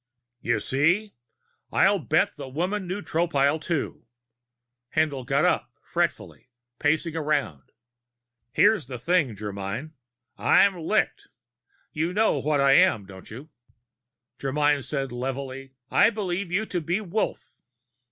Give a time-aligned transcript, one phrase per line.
[0.39, 1.13] "You see?
[1.71, 4.07] And I'll bet the woman knew Tropile, too."
[4.95, 7.71] Haendl got up fretfully, pacing around.
[8.51, 9.91] "Here's the thing, Germyn.
[10.39, 11.27] I'm licked.
[11.91, 13.49] You know what I am, don't you?"
[14.39, 17.61] Germyn said levelly: "I believe you to be Wolf."